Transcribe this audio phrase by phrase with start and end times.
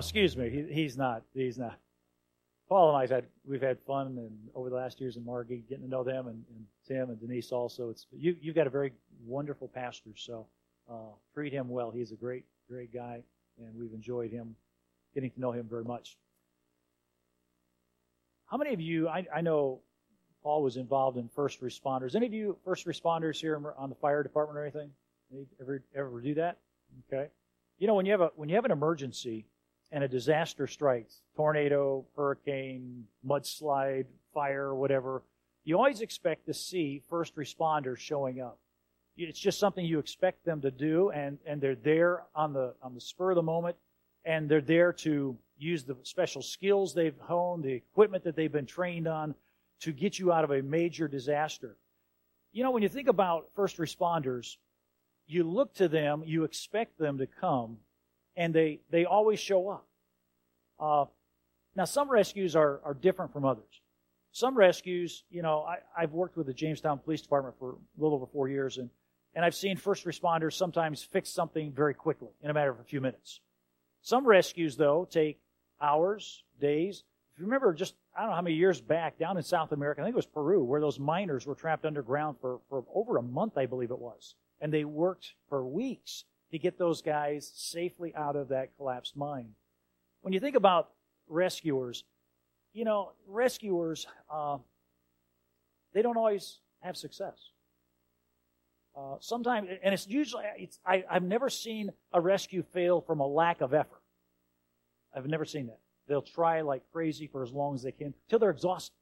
[0.00, 0.50] excuse me.
[0.50, 1.22] He, he's not.
[1.34, 1.78] He's not.
[2.68, 5.84] Paul and I've had we've had fun and over the last years in Margie getting
[5.84, 7.90] to know them and, and Tim and Denise also.
[7.90, 8.92] It's you you've got a very
[9.26, 10.46] wonderful pastor, so
[10.88, 11.90] uh, treat him well.
[11.90, 13.22] He's a great great guy,
[13.58, 14.54] and we've enjoyed him
[15.14, 16.16] getting to know him very much.
[18.46, 19.08] How many of you?
[19.08, 19.80] I, I know
[20.44, 22.14] Paul was involved in first responders.
[22.14, 24.90] Any of you first responders here on the fire department or anything?
[25.60, 26.58] Ever ever do that?
[27.12, 27.28] Okay.
[27.78, 29.46] You know when you have a when you have an emergency
[29.92, 35.22] and a disaster strikes, tornado, hurricane, mudslide, fire, whatever,
[35.64, 38.58] you always expect to see first responders showing up.
[39.16, 42.94] It's just something you expect them to do, and, and they're there on the on
[42.94, 43.76] the spur of the moment,
[44.24, 48.66] and they're there to use the special skills they've honed, the equipment that they've been
[48.66, 49.34] trained on,
[49.80, 51.76] to get you out of a major disaster.
[52.52, 54.56] You know, when you think about first responders,
[55.26, 57.76] you look to them, you expect them to come,
[58.36, 59.86] and they, they always show up.
[60.78, 61.04] Uh,
[61.76, 63.80] now, some rescues are, are different from others.
[64.32, 68.16] Some rescues, you know, I, I've worked with the Jamestown Police Department for a little
[68.16, 68.90] over four years, and,
[69.34, 72.84] and I've seen first responders sometimes fix something very quickly in a matter of a
[72.84, 73.40] few minutes.
[74.02, 75.40] Some rescues, though, take
[75.80, 77.04] hours, days.
[77.32, 80.00] If you remember, just I don't know how many years back, down in South America,
[80.00, 83.22] I think it was Peru, where those miners were trapped underground for, for over a
[83.22, 84.34] month, I believe it was.
[84.60, 89.50] And they worked for weeks to get those guys safely out of that collapsed mine.
[90.22, 90.90] When you think about
[91.28, 92.04] rescuers,
[92.72, 94.58] you know, rescuers, uh,
[95.92, 97.50] they don't always have success.
[98.96, 103.26] Uh, sometimes, and it's usually, it's, I, I've never seen a rescue fail from a
[103.26, 104.02] lack of effort.
[105.14, 105.78] I've never seen that.
[106.08, 108.94] They'll try like crazy for as long as they can till they're exhausted.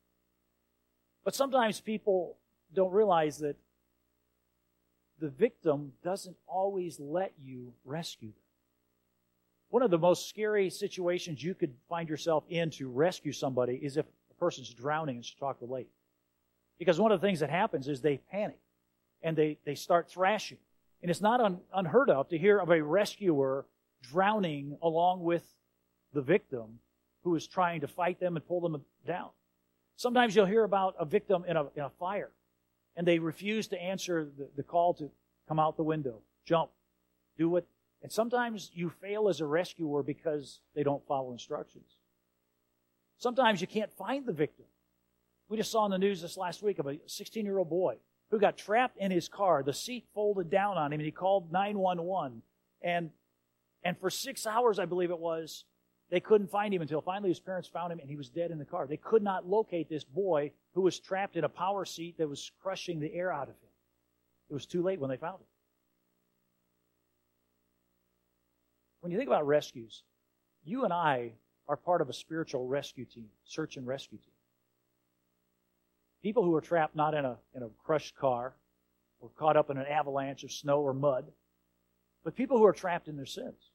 [1.25, 2.37] But sometimes people
[2.75, 3.57] don't realize that
[5.21, 8.43] the victim doesn't always let you rescue them.
[9.71, 13.97] One of the most scary situations you could find yourself in to rescue somebody is
[13.97, 15.91] if a person's drowning in Chautauqua Lake.
[16.79, 18.59] Because one of the things that happens is they panic
[19.23, 20.59] and they, they start thrashing.
[21.03, 23.67] And it's not un, unheard of to hear of a rescuer
[24.03, 25.45] drowning along with
[26.15, 26.79] the victim
[27.25, 29.31] who is trying to fight them and pull them down.
[29.97, 32.31] Sometimes you'll hear about a victim in a, in a fire
[32.99, 35.09] and they refuse to answer the, the call to
[35.47, 36.71] come out the window, jump,
[37.39, 37.65] do what.
[38.03, 41.97] And sometimes you fail as a rescuer because they don't follow instructions.
[43.17, 44.67] Sometimes you can't find the victim.
[45.49, 47.97] We just saw in the news this last week of a 16 year old boy
[48.31, 51.53] who got trapped in his car, the seat folded down on him, and he called
[51.53, 52.43] 911.
[52.83, 53.11] And,
[53.85, 55.65] and for six hours, I believe it was,
[56.11, 58.59] they couldn't find him until finally his parents found him and he was dead in
[58.59, 58.87] the car.
[58.87, 62.51] They could not locate this boy who was trapped in a power seat that was
[62.63, 63.71] crushing the air out of him.
[64.51, 65.47] It was too late when they found him.
[69.01, 70.03] When you think about rescues,
[70.65, 71.33] you and I
[71.69, 74.33] are part of a spiritual rescue team, search and rescue team.
[76.23, 78.55] People who are trapped not in a, in a crushed car
[79.21, 81.27] or caught up in an avalanche of snow or mud,
[82.25, 83.71] but people who are trapped in their sins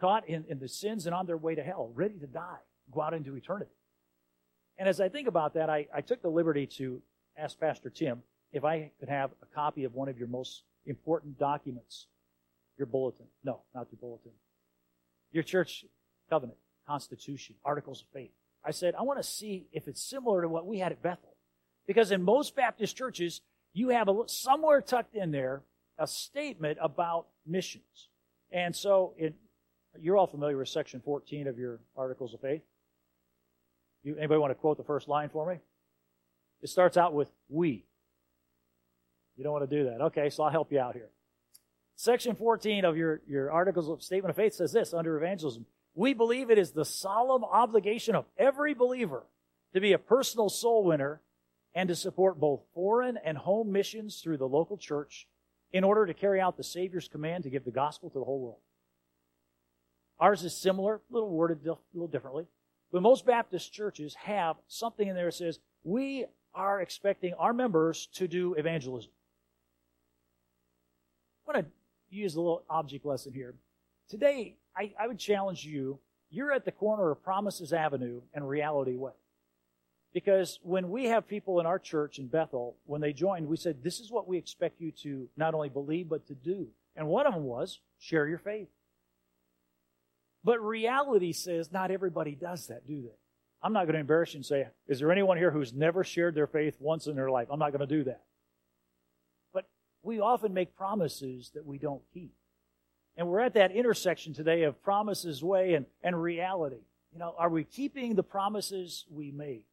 [0.00, 2.58] caught in, in the sins and on their way to hell, ready to die,
[2.92, 3.70] go out into eternity.
[4.78, 7.00] And as I think about that, I, I took the liberty to
[7.36, 11.38] ask Pastor Tim if I could have a copy of one of your most important
[11.38, 12.06] documents,
[12.76, 13.26] your bulletin.
[13.42, 14.32] No, not your bulletin.
[15.32, 15.84] Your church
[16.28, 18.30] covenant, constitution, articles of faith.
[18.64, 21.36] I said, I want to see if it's similar to what we had at Bethel.
[21.86, 23.40] Because in most Baptist churches,
[23.72, 25.62] you have a, somewhere tucked in there
[25.98, 28.08] a statement about missions.
[28.50, 29.34] And so in
[30.00, 32.62] you're all familiar with section 14 of your Articles of Faith.
[34.02, 35.58] You, anybody want to quote the first line for me?
[36.62, 37.84] It starts out with we.
[39.36, 40.00] You don't want to do that.
[40.06, 41.10] Okay, so I'll help you out here.
[41.96, 45.66] Section 14 of your, your Articles of Statement of Faith says this under evangelism.
[45.94, 49.24] We believe it is the solemn obligation of every believer
[49.72, 51.20] to be a personal soul winner
[51.74, 55.26] and to support both foreign and home missions through the local church
[55.72, 58.40] in order to carry out the Savior's command to give the gospel to the whole
[58.40, 58.60] world.
[60.18, 62.46] Ours is similar, a little worded a little differently.
[62.92, 66.24] But most Baptist churches have something in there that says, we
[66.54, 69.10] are expecting our members to do evangelism.
[71.46, 73.54] I want to use a little object lesson here.
[74.08, 75.98] Today, I, I would challenge you,
[76.30, 79.12] you're at the corner of Promises Avenue and Reality Way.
[80.14, 83.82] Because when we have people in our church in Bethel, when they joined, we said,
[83.82, 86.68] this is what we expect you to not only believe, but to do.
[86.96, 88.68] And one of them was, share your faith.
[90.46, 93.18] But reality says not everybody does that, do they?
[93.64, 96.36] I'm not going to embarrass you and say, is there anyone here who's never shared
[96.36, 97.48] their faith once in their life?
[97.50, 98.22] I'm not going to do that.
[99.52, 99.64] But
[100.04, 102.32] we often make promises that we don't keep.
[103.16, 106.84] And we're at that intersection today of promises way and, and reality.
[107.12, 109.64] You know, are we keeping the promises we made?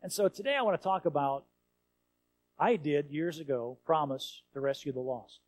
[0.00, 1.44] And so today I want to talk about,
[2.58, 5.40] I did years ago promise to rescue the lost.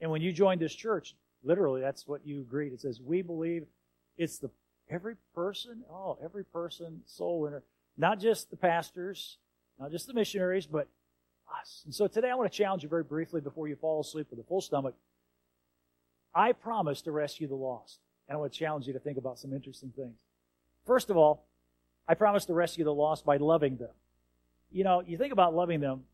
[0.00, 2.72] And when you joined this church, literally that's what you agreed.
[2.72, 3.66] It says, we believe
[4.18, 4.50] it's the
[4.90, 7.62] every person, oh, every person, soul winner,
[7.96, 9.38] not just the pastors,
[9.78, 10.88] not just the missionaries, but
[11.60, 11.82] us.
[11.84, 14.38] And so today I want to challenge you very briefly before you fall asleep with
[14.40, 14.94] a full stomach.
[16.34, 18.00] I promise to rescue the lost.
[18.28, 20.16] And I want to challenge you to think about some interesting things.
[20.86, 21.46] First of all,
[22.06, 23.90] I promise to rescue the lost by loving them.
[24.70, 26.04] You know, you think about loving them,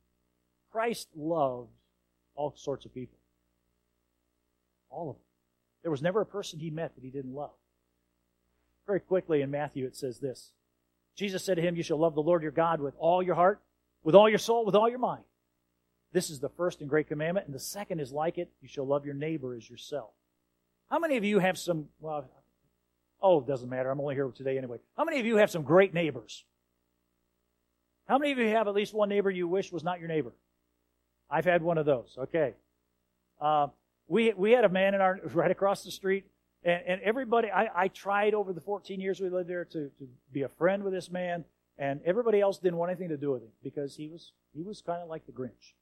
[0.70, 1.70] Christ loved
[2.36, 3.18] all sorts of people.
[4.90, 5.22] All of them.
[5.82, 7.50] There was never a person he met that he didn't love.
[8.86, 10.52] Very quickly in Matthew it says this.
[11.16, 13.60] Jesus said to him, You shall love the Lord your God with all your heart,
[14.02, 15.24] with all your soul, with all your mind.
[16.12, 18.50] This is the first and great commandment, and the second is like it.
[18.60, 20.10] You shall love your neighbor as yourself.
[20.90, 22.28] How many of you have some, well,
[23.20, 23.90] oh, it doesn't matter.
[23.90, 24.78] I'm only here today anyway.
[24.96, 26.44] How many of you have some great neighbors?
[28.06, 30.32] How many of you have at least one neighbor you wish was not your neighbor?
[31.30, 32.14] I've had one of those.
[32.18, 32.54] Okay.
[33.40, 33.68] Uh,
[34.06, 36.26] we, we had a man in our, right across the street,
[36.64, 40.08] and, and everybody, I, I tried over the 14 years we lived there to, to
[40.32, 41.44] be a friend with this man,
[41.78, 44.80] and everybody else didn't want anything to do with him because he was, he was
[44.80, 45.74] kind of like the Grinch.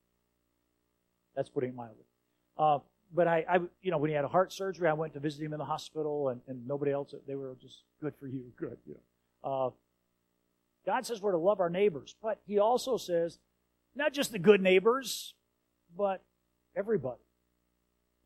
[1.36, 2.04] That's putting it mildly.
[2.58, 2.78] Uh,
[3.14, 5.44] but I, I, you know, when he had a heart surgery, I went to visit
[5.44, 7.14] him in the hospital, and, and nobody else.
[7.26, 8.78] They were just good for you, good.
[8.86, 9.50] You know.
[9.50, 9.70] Uh,
[10.86, 13.38] God says we're to love our neighbors, but He also says
[13.94, 15.34] not just the good neighbors,
[15.96, 16.22] but
[16.74, 17.20] everybody.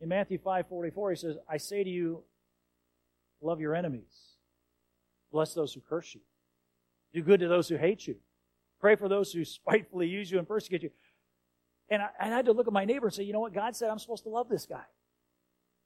[0.01, 2.23] In Matthew five forty four, He says, "I say to you,
[3.41, 4.35] love your enemies,
[5.31, 6.21] bless those who curse you,
[7.13, 8.17] do good to those who hate you,
[8.81, 10.91] pray for those who spitefully use you and persecute you."
[11.89, 13.55] And I, I, had to look at my neighbor and say, you know what?
[13.55, 14.85] God said I'm supposed to love this guy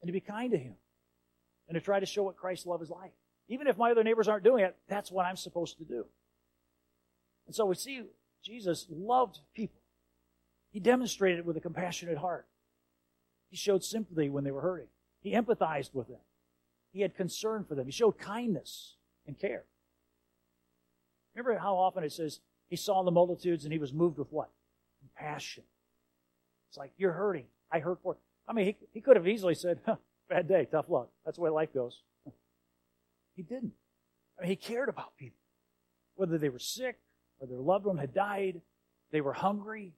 [0.00, 0.74] and to be kind to him
[1.68, 3.12] and to try to show what Christ's love is like.
[3.48, 6.06] Even if my other neighbors aren't doing it, that's what I'm supposed to do.
[7.46, 8.04] And so we see
[8.42, 9.80] Jesus loved people.
[10.70, 12.46] He demonstrated it with a compassionate heart.
[13.50, 14.86] He showed sympathy when they were hurting.
[15.20, 16.20] He empathized with them.
[16.92, 17.86] He had concern for them.
[17.86, 18.96] He showed kindness
[19.26, 19.64] and care.
[21.34, 24.50] Remember how often it says he saw the multitudes and he was moved with what?
[25.00, 25.64] Compassion.
[26.68, 27.46] It's like, you're hurting.
[27.70, 28.18] I hurt for it.
[28.48, 29.96] I mean, he, he could have easily said, huh,
[30.28, 31.08] bad day, tough luck.
[31.24, 32.02] That's the way life goes.
[33.36, 33.72] He didn't.
[34.38, 35.38] I mean, he cared about people.
[36.16, 36.98] Whether they were sick
[37.38, 38.60] or their loved one had died,
[39.12, 39.94] they were hungry.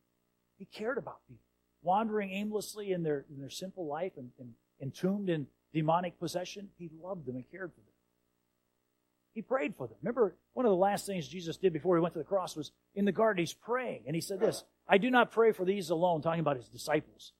[0.58, 1.42] He cared about people.
[1.82, 6.90] Wandering aimlessly in their, in their simple life and, and entombed in demonic possession, he
[7.02, 7.86] loved them and cared for them.
[9.34, 9.96] He prayed for them.
[10.02, 12.70] Remember, one of the last things Jesus did before he went to the cross was
[12.94, 14.02] in the garden, he's praying.
[14.06, 17.32] And he said this I do not pray for these alone, talking about his disciples,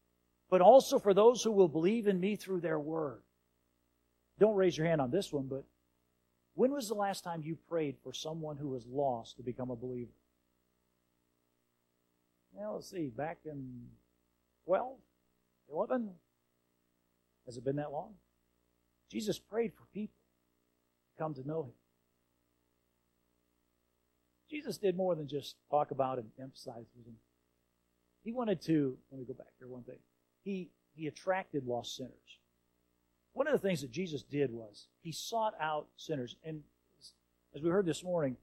[0.50, 3.22] but also for those who will believe in me through their word.
[4.38, 5.64] Don't raise your hand on this one, but
[6.54, 9.76] when was the last time you prayed for someone who was lost to become a
[9.76, 10.10] believer?
[12.52, 13.86] Well, let's see, back in
[14.66, 14.96] 12,
[15.72, 16.10] 11?
[17.46, 18.14] Has it been that long?
[19.12, 20.16] Jesus prayed for people
[21.10, 21.72] to come to know him.
[24.50, 27.14] Jesus did more than just talk about and emphasize him.
[28.24, 29.98] He wanted to, let me go back here one thing.
[30.44, 32.12] He, he attracted lost sinners.
[33.34, 36.36] One of the things that Jesus did was he sought out sinners.
[36.42, 36.62] And
[37.54, 38.38] as we heard this morning,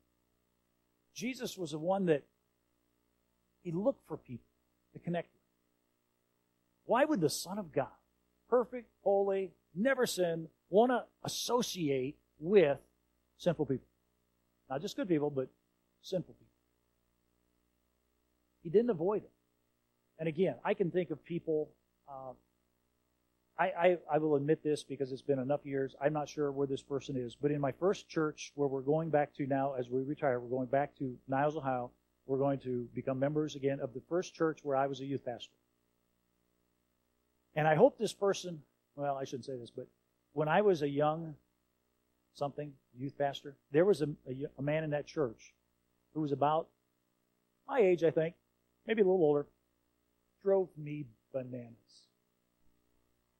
[1.15, 2.23] Jesus was the one that
[3.63, 4.45] he looked for people
[4.93, 5.41] to connect with.
[6.85, 7.87] Why would the Son of God,
[8.49, 12.77] perfect, holy, never sin, want to associate with
[13.37, 13.87] sinful people?
[14.69, 15.49] Not just good people, but
[16.01, 16.45] sinful people.
[18.61, 19.31] He didn't avoid it.
[20.19, 21.69] And again, I can think of people.
[22.07, 22.33] Uh,
[23.57, 25.95] I, I, I will admit this because it's been enough years.
[26.01, 29.09] I'm not sure where this person is, but in my first church, where we're going
[29.09, 31.91] back to now as we retire, we're going back to Niles, Ohio.
[32.25, 35.25] We're going to become members again of the first church where I was a youth
[35.25, 35.51] pastor.
[37.55, 38.61] And I hope this person,
[38.99, 39.87] well, I shouldn't say this, but
[40.33, 41.35] when I was a young
[42.33, 45.53] something youth pastor, there was a, a, a man in that church
[46.13, 46.67] who was about
[47.67, 48.35] my age, I think,
[48.85, 49.45] maybe a little older,
[50.43, 51.75] drove me bananas.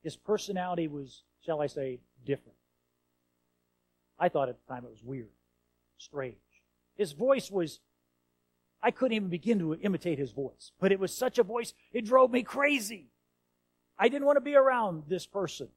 [0.02, 2.58] His personality was, shall I say, different.
[4.18, 5.30] I thought at the time it was weird,
[5.98, 6.36] strange.
[6.96, 7.80] His voice was,
[8.82, 12.06] I couldn't even begin to imitate his voice, but it was such a voice, it
[12.06, 13.08] drove me crazy.
[14.00, 15.68] I didn't want to be around this person.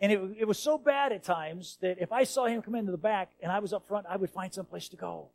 [0.00, 2.92] And it, it was so bad at times that if I saw him come into
[2.92, 5.28] the back and I was up front, I would find some place to go.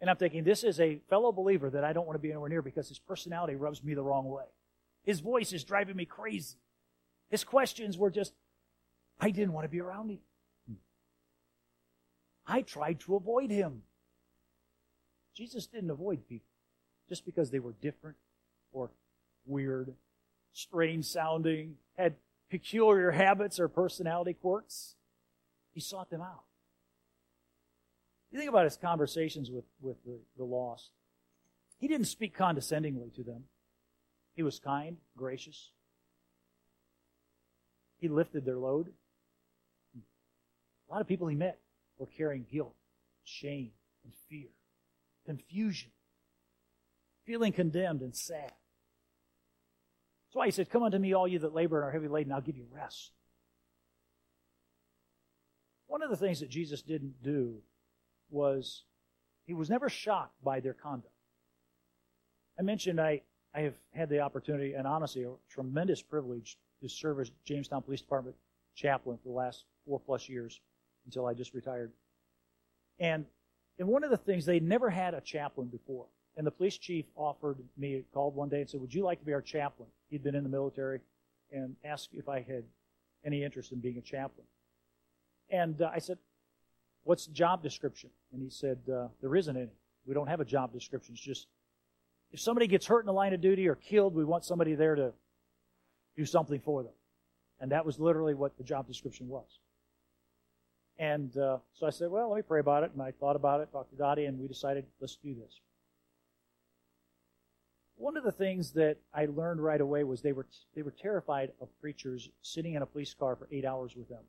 [0.00, 2.48] And I'm thinking, this is a fellow believer that I don't want to be anywhere
[2.48, 4.44] near because his personality rubs me the wrong way.
[5.04, 6.56] His voice is driving me crazy.
[7.30, 8.32] His questions were just,
[9.18, 10.18] I didn't want to be around him.
[12.46, 13.82] I tried to avoid him.
[15.34, 16.48] Jesus didn't avoid people
[17.08, 18.16] just because they were different
[18.72, 18.90] or
[19.46, 19.94] weird,
[20.52, 22.14] strange sounding, had
[22.50, 24.96] peculiar habits or personality quirks.
[25.72, 26.44] He sought them out.
[28.30, 30.90] You think about his conversations with, with the, the lost.
[31.78, 33.44] He didn't speak condescendingly to them.
[34.34, 35.70] He was kind, gracious.
[37.98, 38.92] He lifted their load.
[39.96, 41.58] A lot of people he met
[41.98, 42.74] were carrying guilt,
[43.24, 43.70] shame,
[44.04, 44.48] and fear,
[45.26, 45.90] confusion,
[47.26, 48.52] feeling condemned and sad.
[50.30, 52.32] That's why he said, Come unto me, all you that labor and are heavy laden,
[52.32, 53.10] I'll give you rest.
[55.88, 57.56] One of the things that Jesus didn't do
[58.30, 58.84] was
[59.44, 61.12] he was never shocked by their conduct.
[62.56, 63.22] I mentioned I,
[63.52, 68.00] I have had the opportunity and honestly a tremendous privilege to serve as Jamestown Police
[68.00, 68.36] Department
[68.76, 70.60] chaplain for the last four plus years
[71.06, 71.90] until I just retired.
[73.00, 73.24] And
[73.80, 76.04] and one of the things they never had a chaplain before.
[76.36, 79.26] And the police chief offered me, called one day and said, Would you like to
[79.26, 79.88] be our chaplain?
[80.10, 81.00] He'd been in the military
[81.52, 82.64] and asked if I had
[83.24, 84.46] any interest in being a chaplain.
[85.50, 86.18] And uh, I said,
[87.04, 88.10] What's the job description?
[88.32, 89.68] And he said, uh, There isn't any.
[90.06, 91.14] We don't have a job description.
[91.14, 91.46] It's just
[92.32, 94.94] if somebody gets hurt in the line of duty or killed, we want somebody there
[94.94, 95.12] to
[96.16, 96.92] do something for them.
[97.60, 99.58] And that was literally what the job description was.
[100.98, 102.92] And uh, so I said, Well, let me pray about it.
[102.92, 105.60] And I thought about it, talked to Dottie, and we decided, let's do this.
[108.00, 111.52] One of the things that I learned right away was they were, they were terrified
[111.60, 114.24] of preachers sitting in a police car for eight hours with them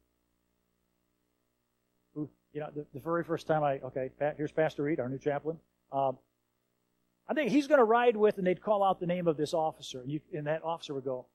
[2.13, 5.07] Who, you know, the, the very first time I, okay, Pat, here's Pastor Reed, our
[5.07, 5.57] new chaplain.
[5.93, 6.17] Um,
[7.29, 9.53] I think he's going to ride with, and they'd call out the name of this
[9.53, 11.27] officer, and, you, and that officer would go,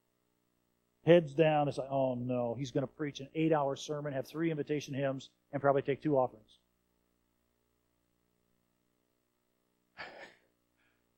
[1.06, 1.68] heads down.
[1.68, 4.92] It's like, oh no, he's going to preach an eight hour sermon, have three invitation
[4.92, 6.58] hymns, and probably take two offerings.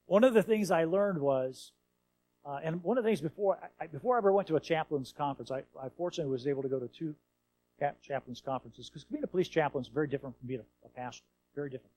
[0.08, 1.72] One of the things I learned was,
[2.44, 5.12] uh, and one of the things before I, before I ever went to a chaplain's
[5.16, 7.14] conference, I, I fortunately was able to go to two
[8.02, 11.24] chaplains conferences because being a police chaplain is very different from being a, a pastor.
[11.54, 11.92] Very different.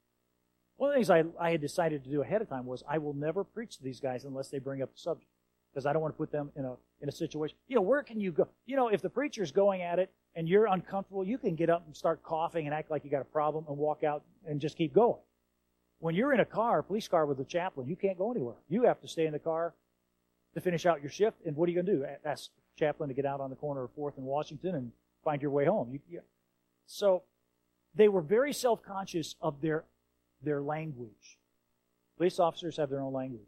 [0.78, 2.98] One of the things I, I had decided to do ahead of time was I
[2.98, 5.30] will never preach to these guys unless they bring up the subject
[5.72, 7.58] because I don't want to put them in a in a situation.
[7.68, 8.48] You know, where can you go?
[8.66, 11.86] You know, if the preacher's going at it and you're uncomfortable, you can get up
[11.86, 14.78] and start coughing and act like you got a problem and walk out and just
[14.78, 15.20] keep going.
[16.02, 18.56] When you're in a car, a police car with a chaplain, you can't go anywhere.
[18.70, 19.76] You have to stay in the car
[20.56, 21.38] to finish out your shift.
[21.46, 22.06] And what are you going to do?
[22.26, 24.92] Ask chaplain to get out on the corner of Fourth and Washington and
[25.24, 25.92] find your way home.
[25.92, 26.22] You, you,
[26.88, 27.22] so
[27.94, 29.84] they were very self-conscious of their
[30.44, 31.38] their language.
[32.18, 33.48] Police officers have their own language,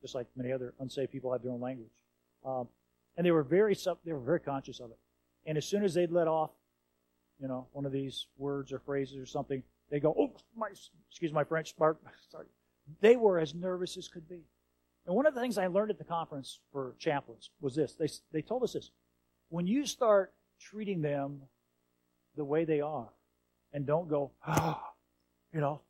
[0.00, 1.90] just like many other unsafe people have their own language.
[2.42, 2.68] Um,
[3.18, 4.98] and they were very they were very conscious of it.
[5.44, 6.52] And as soon as they'd let off,
[7.38, 10.68] you know, one of these words or phrases or something, they go, "Oh, my,
[11.08, 12.46] excuse my French, sorry."
[13.00, 14.44] They were as nervous as could be.
[15.06, 18.08] And one of the things I learned at the conference for chaplains was this: they
[18.32, 18.90] they told us this:
[19.48, 21.42] when you start treating them
[22.36, 23.08] the way they are
[23.72, 24.80] and don't go, oh,
[25.52, 25.80] you know.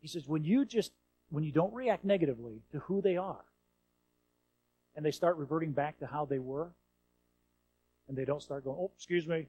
[0.00, 0.92] He says, when you just,
[1.30, 3.44] when you don't react negatively to who they are
[4.94, 6.70] and they start reverting back to how they were
[8.08, 9.48] and they don't start going, oh, excuse me,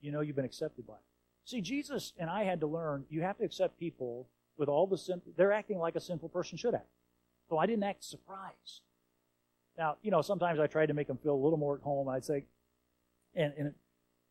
[0.00, 0.94] you know you've been accepted by.
[0.94, 1.00] It.
[1.48, 4.28] See, Jesus and I had to learn you have to accept people
[4.58, 6.90] with all the sin, they're acting like a sinful person should act.
[7.48, 8.82] So I didn't act surprised.
[9.78, 12.06] Now, you know, sometimes I tried to make them feel a little more at home.
[12.06, 12.44] I'd say,
[13.34, 13.72] and, and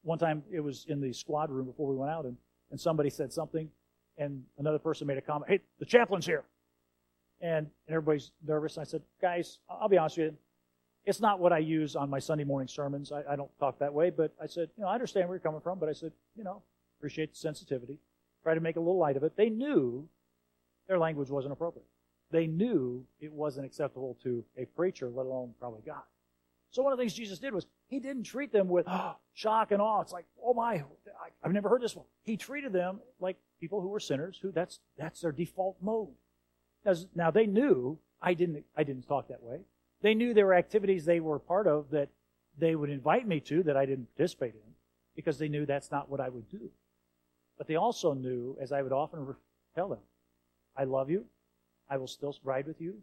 [0.04, 2.38] one time it was in the squad room before we went out, and,
[2.70, 3.68] and somebody said something,
[4.20, 6.44] and another person made a comment, hey, the chaplain's here.
[7.42, 8.78] And, and everybody's nervous.
[8.78, 10.38] And I said, guys, I'll be honest with you.
[11.08, 13.12] It's not what I use on my Sunday morning sermons.
[13.12, 15.42] I, I don't talk that way, but I said, you know, I understand where you're
[15.42, 16.62] coming from, but I said, you know,
[17.00, 18.00] appreciate the sensitivity.
[18.44, 19.36] Try to make a little light of it.
[19.36, 20.08] They knew
[20.88, 21.88] their language wasn't appropriate.
[22.32, 26.04] They knew it wasn't acceptable to a preacher, let alone probably God.
[26.72, 29.72] So one of the things Jesus did was he didn't treat them with oh, shock
[29.72, 30.02] and awe.
[30.02, 30.84] It's like, oh my,
[31.44, 32.06] I've never heard this one.
[32.24, 36.10] He treated them like people who were sinners, who that's that's their default mode.
[36.84, 39.62] Because now they knew I didn't I didn't talk that way.
[40.02, 42.10] They knew there were activities they were part of that
[42.58, 44.74] they would invite me to that I didn't participate in
[45.16, 46.70] because they knew that's not what I would do.
[47.58, 49.36] But they also knew, as I would often
[49.76, 50.00] tell them,
[50.76, 51.26] I love you.
[51.90, 52.96] I will still ride with you.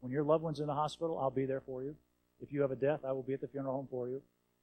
[0.00, 1.94] When your loved one's in the hospital, I'll be there for you.
[2.40, 4.20] If you have a death, I will be at the funeral home for you.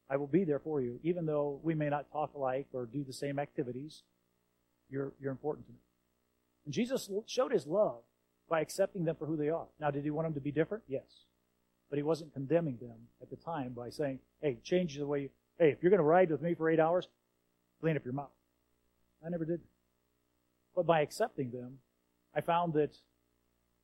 [0.09, 0.99] I will be there for you.
[1.03, 4.03] Even though we may not talk alike or do the same activities,
[4.89, 5.79] you're, you're important to me.
[6.65, 8.01] And Jesus showed his love
[8.49, 9.65] by accepting them for who they are.
[9.79, 10.83] Now, did he want them to be different?
[10.87, 11.25] Yes.
[11.89, 15.29] But he wasn't condemning them at the time by saying, hey, change the way you,
[15.59, 17.07] Hey, if you're going to ride with me for eight hours,
[17.79, 18.31] clean up your mouth.
[19.25, 19.61] I never did.
[20.75, 21.79] But by accepting them,
[22.35, 22.95] I found that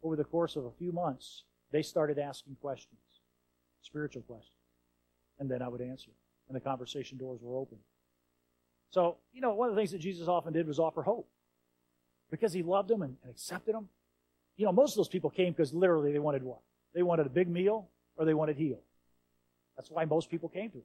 [0.04, 3.00] over the course of a few months, they started asking questions,
[3.82, 4.54] spiritual questions.
[5.40, 6.12] And then I would answer,
[6.48, 7.78] and the conversation doors were open.
[8.92, 11.30] So, you know, one of the things that Jesus often did was offer hope
[12.32, 13.88] because he loved them and, and accepted them.
[14.58, 16.60] You know, most of those people came because literally they wanted what?
[16.94, 18.82] They wanted a big meal or they wanted healed.
[19.78, 20.84] That's why most people came to him.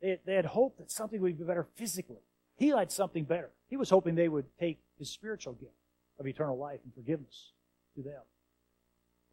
[0.00, 2.24] They, they had hope that something would be better physically.
[2.56, 3.50] He had something better.
[3.68, 5.72] He was hoping they would take his spiritual gift
[6.18, 7.52] of eternal life and forgiveness
[7.96, 8.20] to them.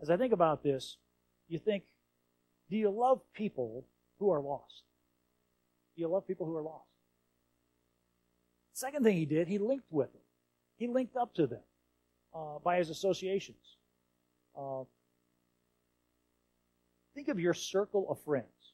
[0.02, 0.98] As I think about this,
[1.48, 1.84] you think,
[2.70, 3.86] do you love people
[4.20, 4.84] who are lost?
[5.96, 6.86] Do you love people who are lost?
[8.74, 10.22] Second thing he did, he linked with them.
[10.78, 11.60] He linked up to them
[12.34, 13.76] uh, by his associations.
[14.58, 14.84] Uh,
[17.14, 18.74] think of your circle of friends,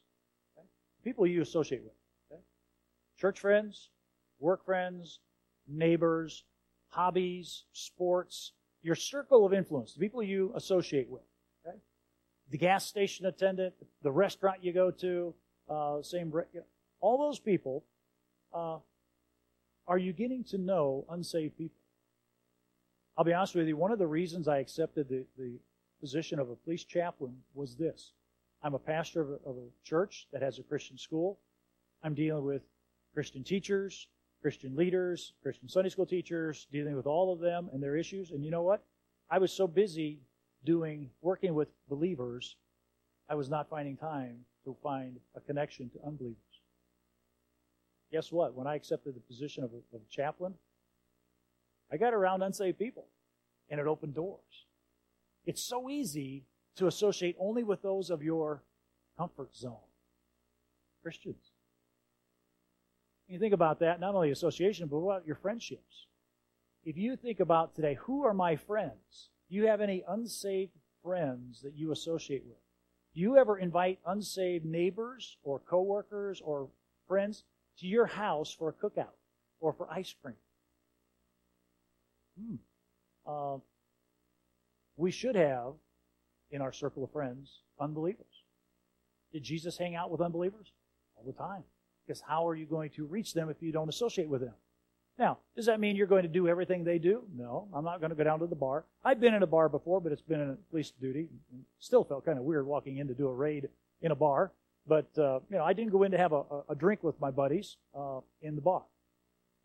[0.56, 0.66] okay?
[1.02, 1.92] people you associate with.
[2.30, 2.40] Okay?
[3.18, 3.90] Church friends,
[4.38, 5.20] work friends,
[5.68, 6.44] neighbors,
[6.88, 8.52] hobbies, sports,
[8.82, 11.22] your circle of influence, the people you associate with.
[11.66, 11.76] Okay?
[12.50, 15.34] The gas station attendant, the restaurant you go to,
[15.68, 16.32] uh, same,
[17.00, 17.84] all those people,
[18.54, 18.78] uh,
[19.88, 21.76] are you getting to know unsaved people?
[23.16, 25.58] I'll be honest with you, one of the reasons I accepted the, the
[26.00, 28.12] position of a police chaplain was this.
[28.62, 31.38] I'm a pastor of a, of a church that has a Christian school.
[32.02, 32.62] I'm dealing with
[33.14, 34.08] Christian teachers,
[34.42, 38.30] Christian leaders, Christian Sunday school teachers, dealing with all of them and their issues.
[38.30, 38.84] And you know what?
[39.30, 40.20] I was so busy
[40.64, 42.56] doing, working with believers,
[43.28, 46.36] I was not finding time to find a connection to unbelievers.
[48.12, 48.54] Guess what?
[48.54, 50.54] When I accepted the position of a, of a chaplain,
[51.90, 53.06] I got around unsaved people,
[53.68, 54.66] and it opened doors.
[55.44, 56.44] It's so easy
[56.76, 58.62] to associate only with those of your
[59.18, 59.76] comfort zone.
[61.02, 61.45] Christians.
[63.28, 66.06] You think about that, not only association, but what about your friendships?
[66.84, 69.30] If you think about today, who are my friends?
[69.48, 72.58] Do you have any unsaved friends that you associate with?
[73.14, 76.68] Do you ever invite unsaved neighbors or coworkers or
[77.08, 77.44] friends
[77.78, 79.16] to your house for a cookout
[79.58, 80.36] or for ice cream?
[82.38, 82.56] Hmm.
[83.26, 83.58] Uh,
[84.96, 85.72] we should have
[86.50, 88.44] in our circle of friends unbelievers.
[89.32, 90.72] Did Jesus hang out with unbelievers?
[91.16, 91.64] All the time.
[92.06, 94.54] Because how are you going to reach them if you don't associate with them?
[95.18, 97.22] Now, does that mean you're going to do everything they do?
[97.34, 98.84] No, I'm not going to go down to the bar.
[99.02, 101.28] I've been in a bar before, but it's been in police duty.
[101.78, 103.68] Still felt kind of weird walking in to do a raid
[104.02, 104.52] in a bar.
[104.86, 107.30] But, uh, you know, I didn't go in to have a, a drink with my
[107.30, 108.82] buddies uh, in the bar.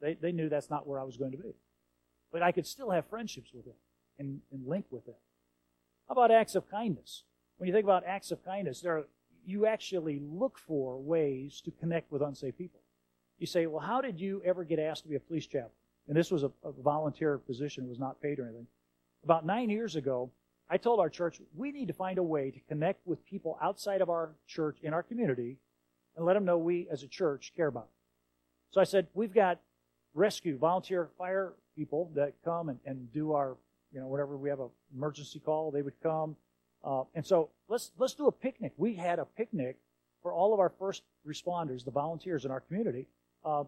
[0.01, 1.53] They, they knew that's not where I was going to be.
[2.31, 3.75] But I could still have friendships with them
[4.17, 5.15] and, and link with them.
[6.07, 7.23] How about acts of kindness?
[7.57, 9.03] When you think about acts of kindness, there are
[9.45, 12.81] you actually look for ways to connect with unsafe people.
[13.39, 15.71] You say, well, how did you ever get asked to be a police chaplain?
[16.07, 18.67] And this was a, a volunteer position, was not paid or anything.
[19.23, 20.31] About nine years ago,
[20.69, 24.01] I told our church, we need to find a way to connect with people outside
[24.01, 25.57] of our church in our community
[26.15, 27.93] and let them know we as a church care about them.
[28.71, 29.59] So I said, we've got
[30.13, 33.57] rescue, volunteer fire people that come and, and do our,
[33.91, 36.35] you know, whatever we have an emergency call, they would come.
[36.83, 38.73] Uh, and so let's let's do a picnic.
[38.77, 39.77] We had a picnic
[40.21, 43.07] for all of our first responders, the volunteers in our community.
[43.43, 43.63] Uh,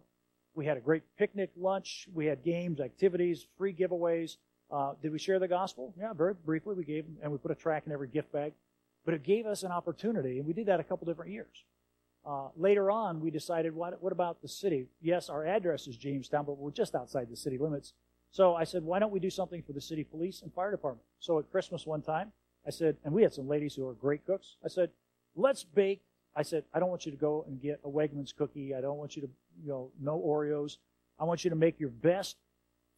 [0.53, 2.07] we had a great picnic lunch.
[2.13, 4.37] We had games, activities, free giveaways.
[4.69, 5.93] Uh, did we share the gospel?
[5.97, 6.75] Yeah, very briefly.
[6.75, 8.53] We gave, and we put a track in every gift bag.
[9.05, 11.63] But it gave us an opportunity, and we did that a couple different years.
[12.25, 14.85] Uh, later on, we decided, what, what about the city?
[15.01, 17.93] Yes, our address is Jamestown, but we're just outside the city limits.
[18.31, 21.05] So I said, why don't we do something for the city police and fire department?
[21.19, 22.31] So at Christmas one time,
[22.65, 24.55] I said, and we had some ladies who are great cooks.
[24.63, 24.89] I said,
[25.35, 26.01] let's bake.
[26.35, 28.73] I said, I don't want you to go and get a Wegmans cookie.
[28.73, 29.29] I don't want you to,
[29.63, 30.77] you know, no Oreos.
[31.19, 32.37] I want you to make your best,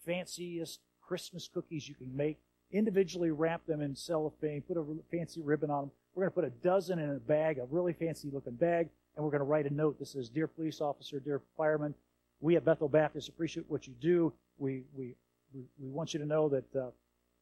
[0.05, 2.37] fanciest Christmas cookies you can make.
[2.71, 5.91] Individually wrap them in cellophane, put a fancy ribbon on them.
[6.13, 9.23] We're going to put a dozen in a bag, a really fancy looking bag, and
[9.23, 11.93] we're going to write a note that says, Dear police officer, dear fireman,
[12.39, 14.33] we at Bethel Baptist appreciate what you do.
[14.57, 15.15] We, we,
[15.53, 16.89] we, we want you to know that uh,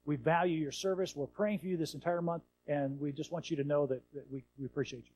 [0.06, 1.16] we value your service.
[1.16, 4.02] We're praying for you this entire month, and we just want you to know that,
[4.14, 5.16] that we, we appreciate you.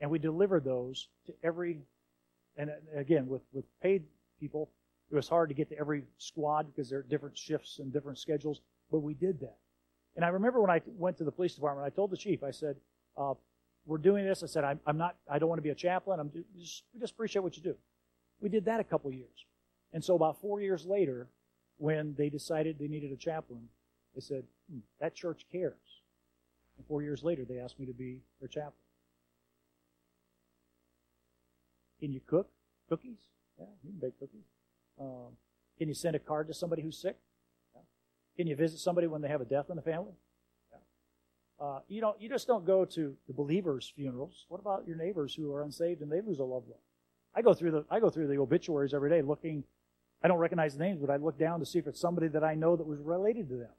[0.00, 1.80] And we delivered those to every,
[2.56, 4.04] and again, with, with paid
[4.40, 4.70] people,
[5.10, 8.18] it was hard to get to every squad because there are different shifts and different
[8.18, 9.56] schedules, but we did that.
[10.16, 12.50] And I remember when I went to the police department, I told the chief, I
[12.50, 12.76] said,
[13.16, 13.34] uh,
[13.86, 14.42] we're doing this.
[14.42, 16.20] I said, I'm, I'm, not, I don't want to be a chaplain.
[16.20, 17.74] I'm just, we just appreciate what you do.
[18.40, 19.46] We did that a couple years.
[19.92, 21.28] And so about four years later,
[21.78, 23.68] when they decided they needed a chaplain,
[24.14, 26.02] they said, hmm, that church cares.
[26.76, 28.72] And four years later, they asked me to be their chaplain.
[32.00, 32.48] Can you cook
[32.88, 33.18] cookies?
[33.58, 34.44] Yeah, you can bake cookies.
[35.00, 35.36] Um,
[35.78, 37.16] can you send a card to somebody who's sick?
[37.74, 37.82] Yeah.
[38.36, 40.12] Can you visit somebody when they have a death in the family?
[40.70, 41.64] Yeah.
[41.64, 42.20] Uh, you don't.
[42.20, 44.44] You just don't go to the believers' funerals.
[44.48, 46.78] What about your neighbors who are unsaved and they lose a loved one?
[47.34, 49.64] I go through the I go through the obituaries every day, looking.
[50.22, 52.42] I don't recognize the names, but I look down to see if it's somebody that
[52.42, 53.70] I know that was related to them,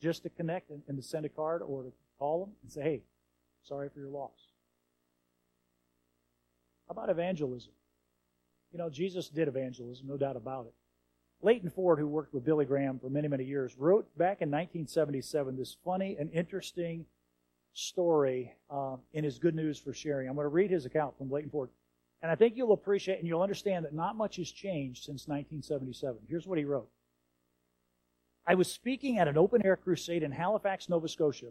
[0.00, 2.82] just to connect and, and to send a card or to call them and say,
[2.82, 3.02] "Hey,
[3.62, 4.48] sorry for your loss."
[6.86, 7.72] How about evangelism?
[8.72, 10.74] You know, Jesus did evangelism, no doubt about it.
[11.40, 15.56] Leighton Ford, who worked with Billy Graham for many, many years, wrote back in 1977
[15.56, 17.06] this funny and interesting
[17.74, 20.28] story uh, in his Good News for Sharing.
[20.28, 21.70] I'm going to read his account from Leighton Ford.
[22.22, 26.18] And I think you'll appreciate and you'll understand that not much has changed since 1977.
[26.28, 26.88] Here's what he wrote
[28.48, 31.48] I was speaking at an open air crusade in Halifax, Nova Scotia.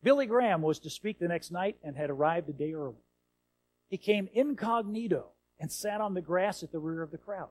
[0.00, 3.02] Billy Graham was to speak the next night and had arrived a day early.
[3.88, 7.50] He came incognito and sat on the grass at the rear of the crowd.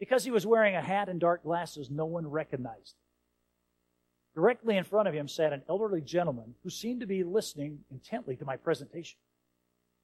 [0.00, 4.42] Because he was wearing a hat and dark glasses, no one recognized him.
[4.42, 8.34] Directly in front of him sat an elderly gentleman who seemed to be listening intently
[8.36, 9.18] to my presentation.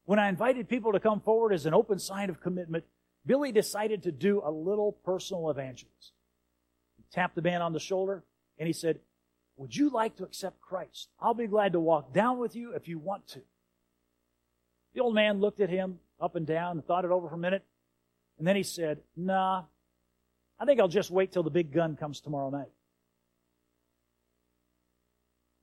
[0.05, 2.85] When I invited people to come forward as an open sign of commitment,
[3.25, 6.16] Billy decided to do a little personal evangelism.
[7.13, 8.25] Tapped the man on the shoulder
[8.59, 9.01] and he said,
[9.57, 11.09] Would you like to accept Christ?
[11.21, 13.41] I'll be glad to walk down with you if you want to.
[14.95, 17.39] The old man looked at him up and down and thought it over for a
[17.39, 17.65] minute.
[18.39, 19.65] And then he said, Nah,
[20.59, 22.71] I think I'll just wait till the big gun comes tomorrow night.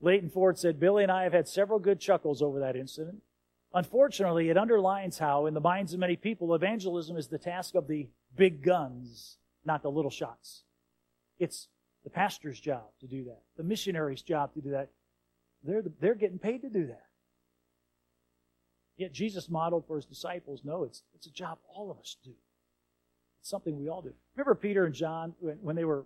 [0.01, 3.21] Leighton Ford said, Billy and I have had several good chuckles over that incident.
[3.73, 7.87] Unfortunately, it underlines how, in the minds of many people, evangelism is the task of
[7.87, 10.63] the big guns, not the little shots.
[11.43, 11.67] It's
[12.03, 14.89] the pastor's job to do that, the missionary's job to do that.
[15.65, 17.05] They're, the, they're getting paid to do that.
[18.97, 22.31] Yet Jesus modeled for his disciples, no, it's, it's a job all of us do.
[23.41, 24.13] It's something we all do.
[24.35, 26.05] Remember Peter and John, when, when they were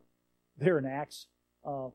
[0.58, 1.28] there in Acts,
[1.66, 1.90] uh,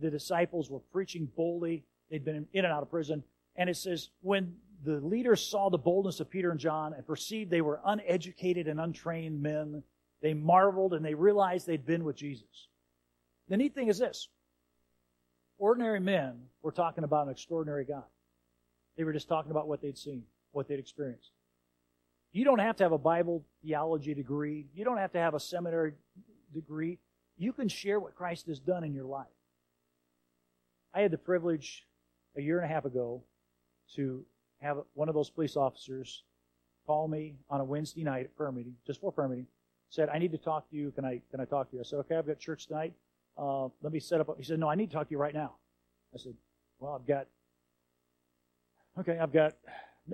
[0.00, 1.84] the disciples were preaching boldly.
[2.10, 3.22] They'd been in and out of prison.
[3.56, 7.50] And it says, when the leaders saw the boldness of Peter and John and perceived
[7.50, 9.82] they were uneducated and untrained men.
[10.22, 12.68] They marveled and they realized they'd been with Jesus.
[13.52, 14.30] The neat thing is this
[15.58, 18.04] ordinary men were talking about an extraordinary God.
[18.96, 21.32] They were just talking about what they'd seen, what they'd experienced.
[22.32, 25.40] You don't have to have a Bible theology degree, you don't have to have a
[25.40, 25.92] seminary
[26.54, 26.98] degree.
[27.36, 29.26] You can share what Christ has done in your life.
[30.94, 31.86] I had the privilege
[32.38, 33.22] a year and a half ago
[33.96, 34.24] to
[34.62, 36.22] have one of those police officers
[36.86, 39.46] call me on a Wednesday night at prayer meeting, just for prayer meeting,
[39.90, 40.90] said, I need to talk to you.
[40.90, 41.80] Can I, can I talk to you?
[41.80, 42.94] I said, okay, I've got church tonight.
[43.36, 44.28] Uh, let me set up.
[44.28, 45.54] A, he said, no, I need to talk to you right now.
[46.14, 46.34] I said,
[46.78, 47.26] well, I've got,
[49.00, 49.54] okay, I've got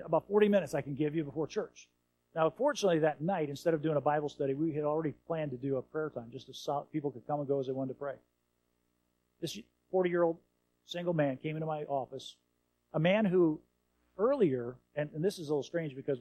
[0.05, 1.89] about 40 minutes I can give you before church.
[2.35, 5.57] Now, fortunately, that night, instead of doing a Bible study, we had already planned to
[5.57, 7.99] do a prayer time just so people could come and go as they wanted to
[7.99, 8.15] pray.
[9.41, 9.59] This
[9.91, 10.37] 40 year old
[10.87, 12.37] single man came into my office,
[12.93, 13.61] a man who
[14.19, 16.19] earlier, and, and this is a little strange because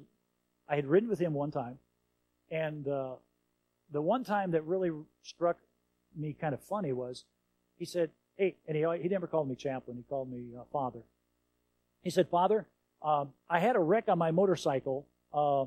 [0.70, 1.78] I had ridden with him one time,
[2.52, 3.16] and uh,
[3.92, 4.92] the one time that really
[5.24, 5.58] struck
[6.18, 7.26] me kind of funny was
[7.78, 11.00] he said, Hey, and he, he never called me chaplain, he called me uh, father.
[12.02, 12.66] He said, Father,
[13.02, 15.66] um, I had a wreck on my motorcycle uh,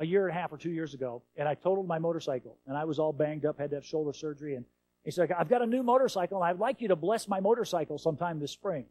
[0.00, 2.76] a year and a half or two years ago, and I totaled my motorcycle, and
[2.76, 4.64] I was all banged up, had to have shoulder surgery, and
[5.04, 7.98] he said, I've got a new motorcycle, and I'd like you to bless my motorcycle
[7.98, 8.84] sometime this spring.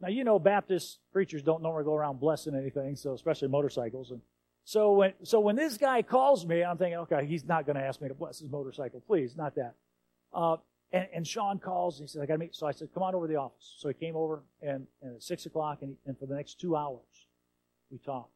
[0.00, 4.10] Now, you know, Baptist preachers don't normally go around blessing anything, so especially motorcycles.
[4.10, 4.20] And
[4.64, 7.82] so when, so when this guy calls me, I'm thinking, okay, he's not going to
[7.82, 9.02] ask me to bless his motorcycle.
[9.06, 9.74] Please, not that.
[10.32, 10.56] Uh,
[10.92, 12.54] and, and Sean calls, and he says, I got to meet.
[12.54, 13.74] So I said, come on over to the office.
[13.78, 16.76] So he came over, and, and at 6 o'clock, and, and for the next two
[16.76, 17.00] hours,
[17.90, 18.30] we talked.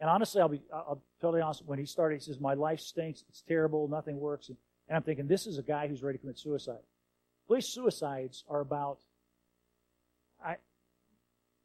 [0.00, 1.64] And honestly, I'll be I'll totally honest.
[1.66, 3.24] When he started, he says, "My life stinks.
[3.28, 3.86] It's terrible.
[3.86, 4.56] Nothing works." And,
[4.88, 6.82] and I'm thinking, this is a guy who's ready to commit suicide.
[7.46, 8.98] Police suicides are about
[10.44, 10.56] I,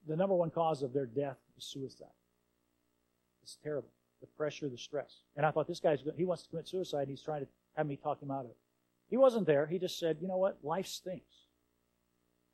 [0.07, 2.07] the number one cause of their death is suicide.
[3.43, 3.89] It's terrible.
[4.21, 5.21] The pressure, the stress.
[5.35, 7.01] And I thought this guy's he wants to commit suicide.
[7.01, 8.57] And he's trying to have me talk him out of it.
[9.09, 9.65] He wasn't there.
[9.65, 10.57] He just said, you know what?
[10.63, 11.35] Life stinks.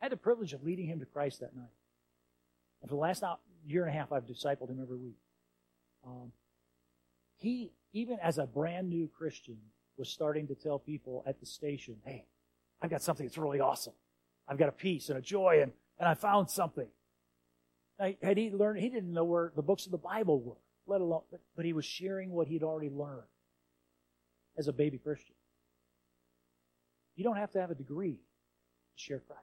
[0.02, 1.74] I had the privilege of leading him to Christ that night.
[2.82, 3.24] And for the last
[3.66, 5.18] year and a half, I've discipled him every week.
[6.06, 6.32] Um,
[7.38, 9.58] he, even as a brand new Christian,
[9.98, 12.26] was starting to tell people at the station, hey,
[12.82, 13.94] I've got something that's really awesome.
[14.48, 16.88] I've got a peace and a joy and and I found something.
[18.22, 21.22] Had he learned, he didn't know where the books of the Bible were, let alone,
[21.32, 23.28] but, but he was sharing what he'd already learned
[24.58, 25.36] as a baby Christian.
[27.16, 29.42] You don't have to have a degree to share Christ.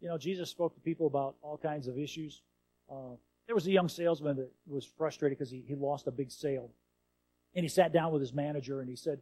[0.00, 2.42] You know, Jesus spoke to people about all kinds of issues.
[2.90, 6.30] Uh, there was a young salesman that was frustrated because he, he lost a big
[6.30, 6.70] sale.
[7.54, 9.20] And he sat down with his manager and he said,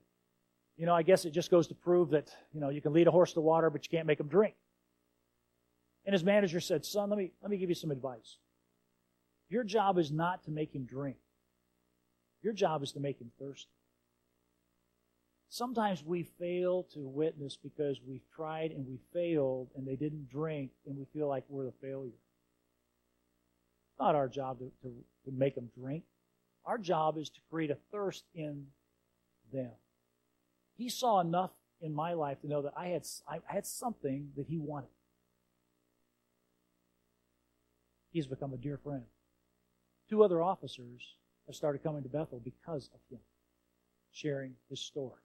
[0.76, 3.06] You know, I guess it just goes to prove that, you know, you can lead
[3.06, 4.54] a horse to water, but you can't make him drink.
[6.04, 8.36] And his manager said, Son, let me, let me give you some advice.
[9.48, 11.16] Your job is not to make him drink,
[12.42, 13.70] your job is to make him thirsty.
[15.48, 20.70] Sometimes we fail to witness because we've tried and we failed and they didn't drink
[20.86, 22.10] and we feel like we're the failure.
[23.88, 24.92] It's not our job to, to,
[25.24, 26.02] to make them drink.
[26.64, 28.66] Our job is to create a thirst in
[29.52, 29.70] them.
[30.76, 34.46] He saw enough in my life to know that I had, I had something that
[34.48, 34.90] he wanted.
[38.12, 39.04] He's become a dear friend.
[40.08, 41.16] Two other officers
[41.46, 43.20] have started coming to Bethel because of him,
[44.12, 45.20] sharing his story.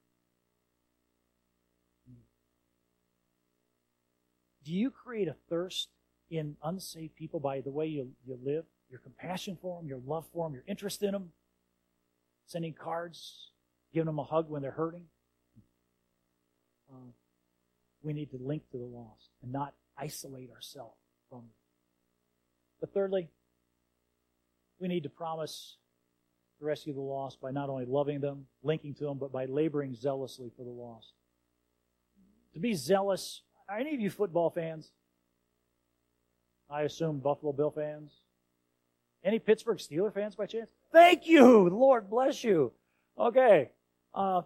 [4.64, 5.90] Do you create a thirst
[6.30, 8.66] in unsaved people by the way you, you live?
[8.90, 11.32] Your compassion for them, your love for them, your interest in them?
[12.46, 13.52] Sending cards,
[13.94, 15.06] giving them a hug when they're hurting?
[16.92, 17.12] Uh,
[18.04, 20.98] we need to link to the lost and not isolate ourselves
[21.30, 21.50] from them.
[22.80, 23.30] But thirdly,
[24.82, 25.78] we need to promise
[26.60, 29.96] to rescue the lost by not only loving them, linking to them, but by laboring
[29.96, 31.14] zealously for the lost.
[32.54, 34.92] To be zealous are any of you football fans?
[36.70, 38.12] I assume Buffalo Bill fans.
[39.24, 40.72] Any Pittsburgh Steeler fans by chance?
[40.92, 41.70] Thank you.
[41.70, 42.74] Lord bless you.
[43.18, 43.70] Okay.
[44.14, 44.42] Uh,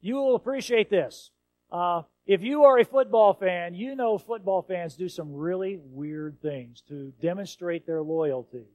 [0.00, 1.30] you will appreciate this.
[1.72, 6.40] Uh, if you are a football fan, you know football fans do some really weird
[6.40, 8.66] things to demonstrate their loyalty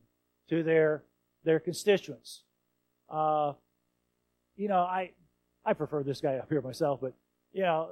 [0.49, 1.03] to their
[1.43, 2.43] their constituents.
[3.09, 3.53] Uh,
[4.55, 5.11] you know, I
[5.65, 7.13] I prefer this guy up here myself, but
[7.51, 7.89] you know,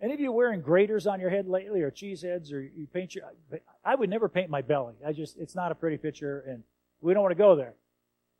[0.00, 3.14] any of you wearing graters on your head lately, or cheese heads, or you paint
[3.14, 3.24] your?
[3.84, 4.94] I would never paint my belly.
[5.06, 6.62] I just it's not a pretty picture, and
[7.00, 7.74] we don't want to go there.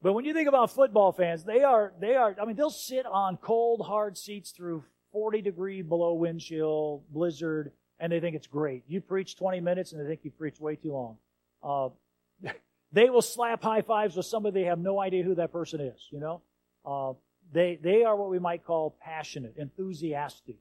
[0.01, 2.37] But when you think about football fans, they are they are.
[2.41, 7.73] I mean, they'll sit on cold, hard seats through 40 degree below wind chill, blizzard,
[7.99, 8.85] and they think it's great.
[8.87, 11.17] You preach 20 minutes, and they think you preach way too long.
[11.63, 12.51] Uh,
[12.93, 16.07] they will slap high fives with somebody they have no idea who that person is.
[16.11, 16.43] You know,
[16.85, 17.13] uh,
[17.53, 20.57] they they are what we might call passionate, enthusiastic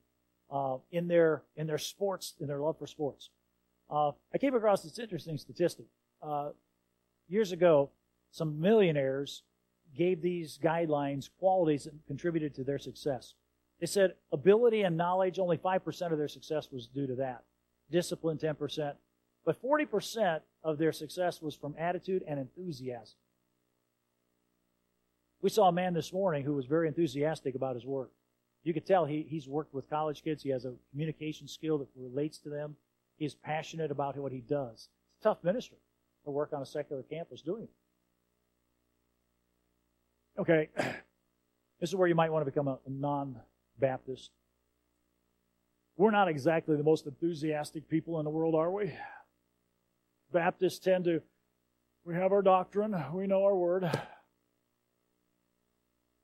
[0.52, 3.30] uh, in their in their sports, in their love for sports.
[3.90, 5.86] Uh, I came across this interesting statistic.
[6.22, 6.50] Uh,
[7.30, 7.90] years ago,
[8.32, 9.44] some millionaires
[9.96, 13.34] gave these guidelines qualities that contributed to their success.
[13.80, 17.44] They said ability and knowledge, only 5% of their success was due to that.
[17.92, 18.94] Discipline, 10%.
[19.48, 23.16] But 40% of their success was from attitude and enthusiasm.
[25.42, 28.12] We saw a man this morning who was very enthusiastic about his work.
[28.66, 30.44] You could tell he, he's worked with college kids.
[30.44, 32.76] He has a communication skill that relates to them.
[33.16, 34.90] He's passionate about what he does.
[35.16, 35.78] It's a tough ministry
[36.26, 37.70] to work on a secular campus doing it.
[40.42, 40.68] Okay,
[41.80, 43.40] this is where you might want to become a, non
[43.80, 44.32] Baptist.
[45.96, 48.92] We're not exactly the most enthusiastic people in the world, are we?
[50.32, 51.22] Baptists tend to,
[52.06, 53.90] we have our doctrine, we know our word.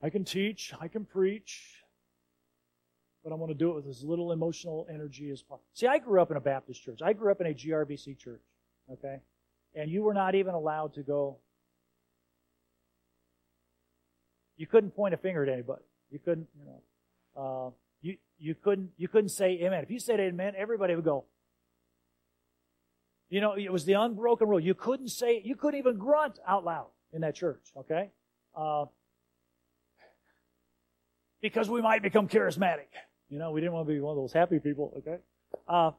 [0.02, 1.84] I can teach, I can preach,
[3.24, 5.64] but I want to do it with as little emotional energy as possible.
[5.74, 7.00] See, I grew up in a Baptist church.
[7.02, 8.42] I grew up in a GRBC church,
[8.92, 9.22] okay?
[9.76, 11.38] And you were not even allowed to go.
[14.58, 15.84] You couldn't point a finger at anybody.
[16.12, 16.82] You couldn't, you know,
[17.42, 19.84] uh, you you couldn't you couldn't say amen.
[19.84, 21.26] If you said amen, everybody would go.
[23.34, 24.60] You know, it was the unbroken rule.
[24.60, 28.12] You couldn't say, you couldn't even grunt out loud in that church, okay?
[28.56, 28.86] Uh,
[31.42, 32.90] because we might become charismatic.
[33.30, 35.18] You know, we didn't want to be one of those happy people, okay?
[35.68, 35.94] Uh,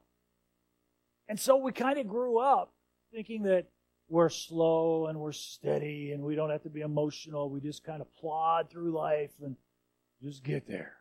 [1.27, 2.71] and so we kind of grew up
[3.13, 3.65] thinking that
[4.07, 7.49] we're slow and we're steady and we don't have to be emotional.
[7.49, 9.57] We just kind of plod through life and
[10.23, 10.93] just get there.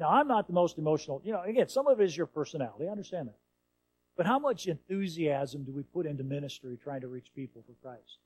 [0.00, 1.22] Now, I'm not the most emotional.
[1.24, 2.88] You know, again, some of it is your personality.
[2.88, 3.36] I understand that.
[4.20, 8.18] But how much enthusiasm do we put into ministry trying to reach people for Christ?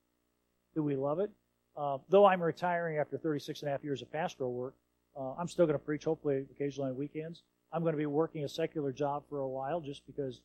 [0.75, 1.31] Do we love it?
[1.77, 4.75] Uh, though I'm retiring after 36 and a half years of pastoral work,
[5.17, 7.45] uh, I'm still going to preach, hopefully, occasionally on weekends.
[7.73, 10.41] I'm going to be working a secular job for a while just because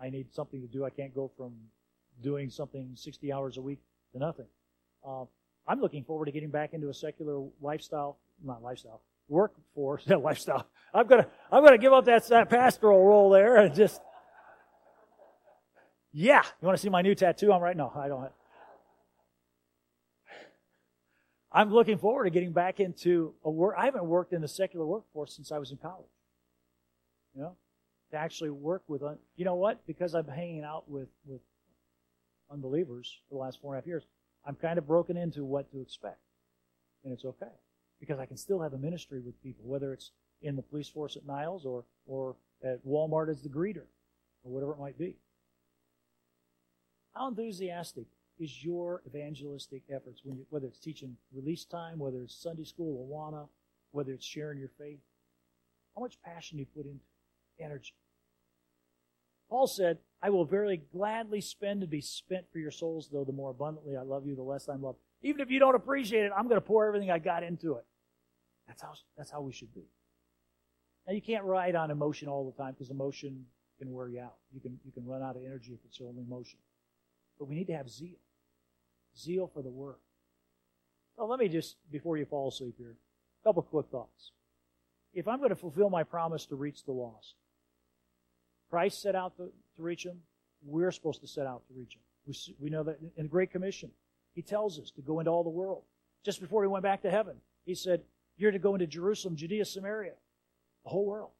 [0.00, 0.86] I need something to do.
[0.86, 1.52] I can't go from
[2.22, 3.80] doing something 60 hours a week
[4.14, 4.46] to nothing.
[5.06, 5.24] Uh,
[5.68, 10.66] I'm looking forward to getting back into a secular lifestyle, not lifestyle, workforce, that lifestyle.
[10.94, 14.00] I'm gonna, I'm gonna give up that, that pastoral role there and just,
[16.12, 16.42] yeah.
[16.60, 17.52] You want to see my new tattoo?
[17.52, 17.92] I'm right now.
[17.94, 18.30] I don't.
[21.50, 23.74] I'm looking forward to getting back into a work.
[23.78, 26.06] I haven't worked in the secular workforce since I was in college.
[27.34, 27.56] You know,
[28.10, 29.02] to actually work with,
[29.36, 29.86] you know what?
[29.86, 31.40] Because I'm hanging out with with
[32.50, 34.04] unbelievers for the last four and a half years,
[34.46, 36.20] I'm kind of broken into what to expect.
[37.04, 37.46] And it's okay.
[38.00, 40.10] Because I can still have a ministry with people, whether it's
[40.42, 43.86] in the police force at Niles or, or at Walmart as the greeter
[44.44, 45.16] or whatever it might be.
[47.14, 48.06] How enthusiastic
[48.38, 53.48] is your evangelistic efforts, you, whether it's teaching release time, whether it's Sunday school, Awana,
[53.90, 55.00] whether it's sharing your faith?
[55.94, 57.04] How much passion do you put into
[57.58, 57.62] it?
[57.64, 57.92] Energy.
[59.50, 63.32] Paul said, I will very gladly spend and be spent for your souls, though the
[63.32, 64.98] more abundantly I love you, the less I'm loved.
[65.22, 67.84] Even if you don't appreciate it, I'm going to pour everything I got into it.
[68.66, 69.84] That's how, that's how we should be.
[71.06, 73.44] Now, you can't ride on emotion all the time because emotion
[73.78, 74.36] can wear you out.
[74.54, 76.58] You can, you can run out of energy if it's only emotion.
[77.38, 78.18] But we need to have zeal.
[79.16, 80.00] Zeal for the work.
[81.16, 82.96] Well, let me just, before you fall asleep here,
[83.42, 84.32] a couple quick thoughts.
[85.12, 87.34] If I'm going to fulfill my promise to reach the lost,
[88.70, 89.44] Christ set out to,
[89.76, 90.18] to reach them.
[90.64, 92.02] We're supposed to set out to reach them.
[92.26, 93.90] We, we know that in the Great Commission,
[94.34, 95.82] He tells us to go into all the world.
[96.24, 98.02] Just before He went back to heaven, He said,
[98.38, 100.14] You're to go into Jerusalem, Judea, Samaria,
[100.84, 101.32] the whole world.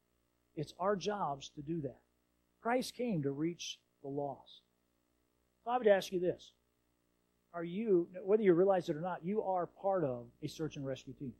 [0.55, 2.01] It's our jobs to do that.
[2.61, 4.61] Christ came to reach the lost.
[5.65, 6.53] So I would ask you this.
[7.55, 10.87] Are you, whether you realize it or not, you are part of a search and
[10.87, 11.33] rescue team.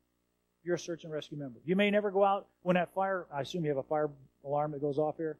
[0.63, 1.59] You're a search and rescue member.
[1.65, 4.11] You may never go out when that fire, I assume you have a fire
[4.45, 5.39] alarm that goes off here,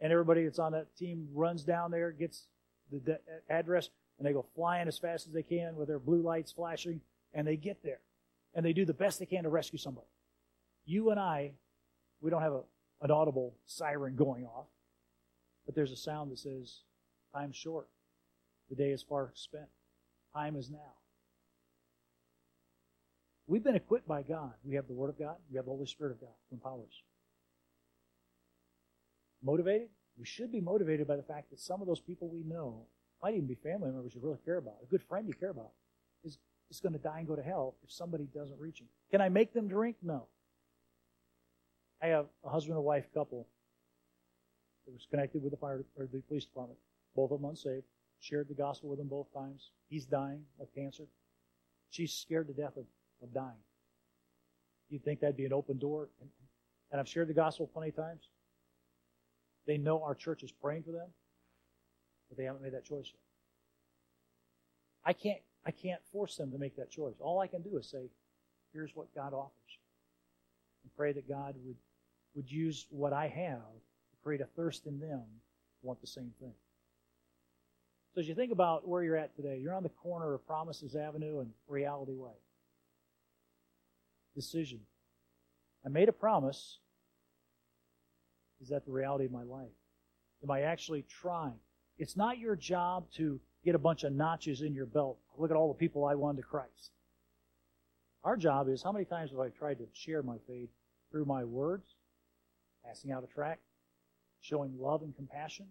[0.00, 2.46] and everybody that's on that team runs down there, gets
[2.90, 3.18] the de-
[3.50, 7.00] address, and they go flying as fast as they can with their blue lights flashing,
[7.34, 8.00] and they get there.
[8.54, 10.06] And they do the best they can to rescue somebody.
[10.86, 11.52] You and I,
[12.20, 12.62] we don't have a,
[13.02, 14.66] an audible siren going off,
[15.66, 16.80] but there's a sound that says,
[17.34, 17.88] Time's short.
[18.72, 19.68] The day is far spent.
[20.34, 20.94] Time is now.
[23.46, 24.54] We've been equipped by God.
[24.64, 25.36] We have the Word of God.
[25.50, 27.02] We have the Holy Spirit of God to empower us.
[29.42, 29.88] Motivated?
[30.18, 32.86] We should be motivated by the fact that some of those people we know,
[33.22, 35.72] might even be family members you really care about, a good friend you care about,
[36.24, 36.38] is,
[36.70, 38.86] is going to die and go to hell if somebody doesn't reach him.
[39.10, 39.96] Can I make them drink?
[40.02, 40.28] No.
[42.00, 43.46] I have a husband and wife couple
[44.86, 46.78] that was connected with the fire or the police department.
[47.14, 47.84] Both of them unsaved.
[48.22, 49.70] Shared the gospel with them both times.
[49.88, 51.04] He's dying of cancer.
[51.90, 52.84] She's scared to death of,
[53.20, 53.58] of dying.
[54.88, 56.08] You'd think that'd be an open door.
[56.20, 56.30] And,
[56.92, 58.28] and I've shared the gospel plenty of times.
[59.66, 61.08] They know our church is praying for them,
[62.28, 63.18] but they haven't made that choice yet.
[65.04, 67.16] I can't I can't force them to make that choice.
[67.20, 68.08] All I can do is say,
[68.72, 69.78] here's what God offers.
[70.84, 71.76] And pray that God would,
[72.36, 75.22] would use what I have to create a thirst in them
[75.80, 76.54] to want the same thing.
[78.14, 80.94] So as you think about where you're at today, you're on the corner of Promises
[80.94, 82.32] Avenue and Reality Way.
[84.34, 84.80] Decision.
[85.84, 86.78] I made a promise.
[88.60, 89.72] Is that the reality of my life?
[90.42, 91.58] Am I actually trying?
[91.98, 95.18] It's not your job to get a bunch of notches in your belt.
[95.38, 96.92] Look at all the people I won to Christ.
[98.24, 100.68] Our job is how many times have I tried to share my faith
[101.10, 101.94] through my words,
[102.84, 103.62] passing out a tract,
[104.40, 105.66] showing love and compassion?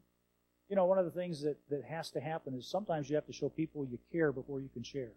[0.71, 3.25] You know, one of the things that, that has to happen is sometimes you have
[3.25, 5.12] to show people you care before you can share.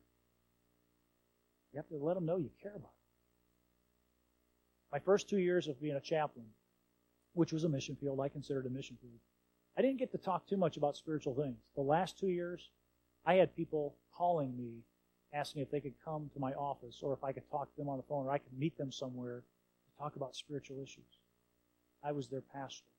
[1.72, 2.88] You have to let them know you care about them.
[4.90, 6.46] My first two years of being a chaplain,
[7.34, 9.20] which was a mission field, I considered a mission field.
[9.78, 11.58] I didn't get to talk too much about spiritual things.
[11.76, 12.70] The last two years,
[13.24, 14.82] I had people calling me
[15.32, 17.88] asking if they could come to my office or if I could talk to them
[17.88, 19.44] on the phone or I could meet them somewhere
[19.86, 21.20] to talk about spiritual issues.
[22.02, 22.93] I was their pastor.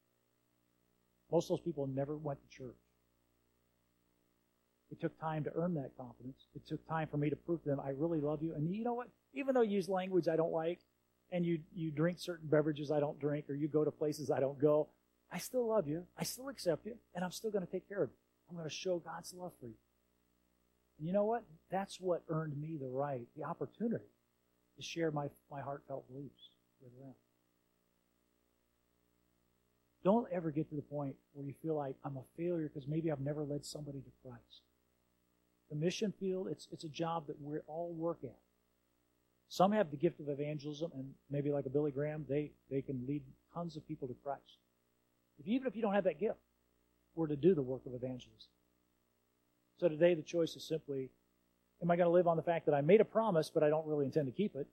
[1.31, 2.75] Most of those people never went to church.
[4.91, 6.45] It took time to earn that confidence.
[6.55, 8.53] It took time for me to prove to them I really love you.
[8.53, 9.07] And you know what?
[9.33, 10.79] Even though you use language I don't like,
[11.31, 14.39] and you you drink certain beverages I don't drink, or you go to places I
[14.39, 14.87] don't go,
[15.31, 16.05] I still love you.
[16.17, 18.15] I still accept you, and I'm still going to take care of you.
[18.49, 19.73] I'm going to show God's love for you.
[20.99, 21.43] And you know what?
[21.71, 24.05] That's what earned me the right, the opportunity
[24.77, 26.51] to share my, my heartfelt beliefs
[26.81, 27.13] with them.
[30.05, 33.11] Don't ever get to the point where you feel like I'm a failure because maybe
[33.11, 34.61] I've never led somebody to Christ.
[35.71, 38.37] The mission field, it's, it's a job that we all work at.
[39.49, 43.03] Some have the gift of evangelism, and maybe like a Billy Graham, they, they can
[43.07, 44.59] lead tons of people to Christ.
[45.39, 46.37] If, even if you don't have that gift,
[47.15, 48.49] we're to do the work of evangelism.
[49.79, 51.09] So today the choice is simply,
[51.81, 53.69] am I going to live on the fact that I made a promise, but I
[53.69, 54.67] don't really intend to keep it?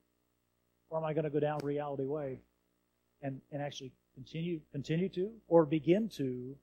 [0.91, 2.41] Or am I going to go down reality way
[3.23, 6.55] and, and actually continue, continue to, or begin to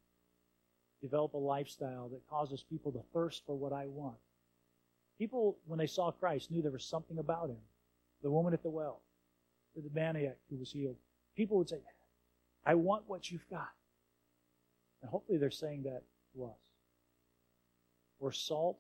[1.03, 4.17] develop a lifestyle that causes people to thirst for what I want?
[5.19, 7.59] People, when they saw Christ, knew there was something about him.
[8.23, 9.01] The woman at the well,
[9.77, 10.97] the maniac who was healed.
[11.37, 11.79] People would say,
[12.65, 13.71] I want what you've got.
[15.03, 16.03] And hopefully they're saying that
[16.35, 16.59] to us.
[18.19, 18.79] We're salt,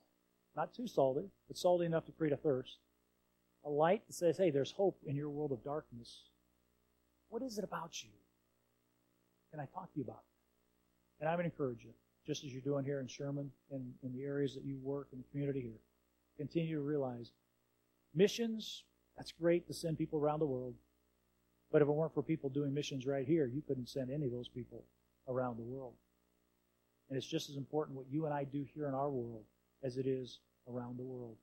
[0.54, 2.78] not too salty, but salty enough to create a thirst.
[3.64, 6.24] A light that says, hey, there's hope in your world of darkness.
[7.28, 8.10] What is it about you?
[9.50, 11.20] Can I talk to you about it?
[11.20, 11.90] And I would encourage you,
[12.26, 15.18] just as you're doing here in Sherman and in the areas that you work in
[15.18, 15.80] the community here,
[16.38, 17.32] continue to realize
[18.14, 18.84] missions,
[19.16, 20.74] that's great to send people around the world.
[21.70, 24.32] But if it weren't for people doing missions right here, you couldn't send any of
[24.32, 24.84] those people
[25.28, 25.94] around the world.
[27.08, 29.44] And it's just as important what you and I do here in our world
[29.82, 30.38] as it is
[30.68, 31.36] around the world.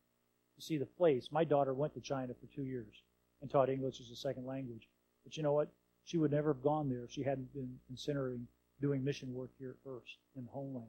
[0.57, 3.03] You see, the place, my daughter went to China for two years
[3.41, 4.89] and taught English as a second language.
[5.23, 5.69] But you know what?
[6.07, 8.47] She would never have gone there if she hadn't been considering
[8.79, 10.87] doing mission work here first in the homeland.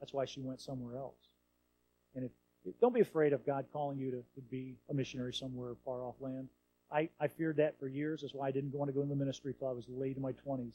[0.00, 1.16] That's why she went somewhere else.
[2.14, 2.30] And if,
[2.66, 6.04] if, don't be afraid of God calling you to, to be a missionary somewhere far
[6.04, 6.48] off land.
[6.92, 8.20] I, I feared that for years.
[8.20, 10.22] That's why I didn't want to go into the ministry until I was late in
[10.22, 10.74] my 20s.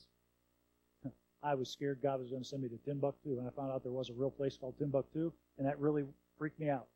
[1.43, 3.83] I was scared God was going to send me to Timbuktu, and I found out
[3.83, 6.05] there was a real place called Timbuktu, and that really
[6.39, 6.87] freaked me out.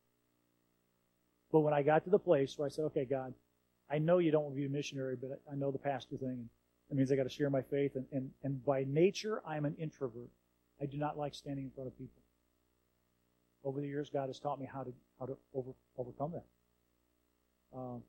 [1.51, 3.35] But when I got to the place where I said, okay, God,
[3.91, 6.49] I know you don't want to be a missionary, but I know the pastor thing.
[6.93, 7.95] That means I got to share my faith.
[7.95, 10.29] And, and, and by nature, I'm an introvert.
[10.79, 12.21] I do not like standing in front of people.
[13.63, 16.45] Over the years, God has taught me how to how to over, overcome that.
[17.75, 18.03] Um,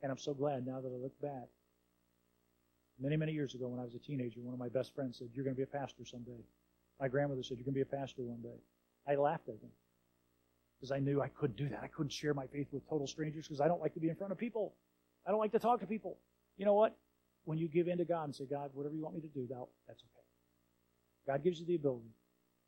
[0.00, 1.48] and I'm so glad now that I look back.
[3.00, 5.30] Many, many years ago, when I was a teenager, one of my best friends said,
[5.34, 6.44] "You're going to be a pastor someday."
[7.00, 8.60] My grandmother said, "You're going to be a pastor one day."
[9.08, 9.72] I laughed at him
[10.78, 11.80] because I knew I couldn't do that.
[11.82, 14.14] I couldn't share my faith with total strangers because I don't like to be in
[14.14, 14.74] front of people.
[15.26, 16.16] I don't like to talk to people.
[16.58, 16.96] You know what?
[17.48, 19.46] When you give in to God and say, God, whatever you want me to do,
[19.48, 20.26] that, that's okay.
[21.26, 22.12] God gives you the ability,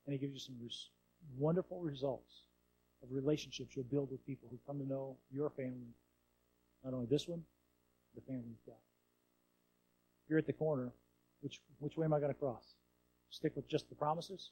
[0.07, 0.89] and He gives you some res-
[1.37, 2.45] wonderful results
[3.03, 5.93] of relationships you'll build with people who come to know your family.
[6.83, 7.43] Not only this one,
[8.15, 8.81] the family of God.
[10.31, 10.93] You're at the corner.
[11.43, 12.65] Which, which way am I going to cross?
[13.29, 14.49] Stick with just the promises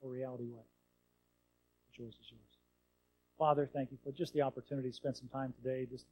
[0.00, 0.62] or reality way?
[1.90, 2.58] The choice is yours.
[3.36, 6.06] Father, thank you for just the opportunity to spend some time today just